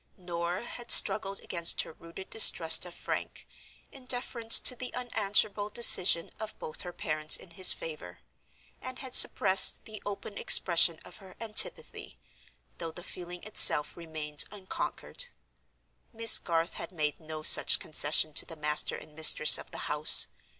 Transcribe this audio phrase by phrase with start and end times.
[0.17, 3.47] Norah had struggled against her rooted distrust of Frank,
[3.91, 8.21] in deference to the unanswerable decision of both her parents in his favor;
[8.81, 12.17] and had suppressed the open expression of her antipathy,
[12.79, 15.25] though the feeling itself remained unconquered.
[16.11, 20.25] Miss Garth had made no such concession to the master and mistress of the house.